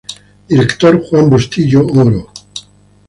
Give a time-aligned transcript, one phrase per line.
[0.49, 2.33] Director: Juan Bustillo Oro.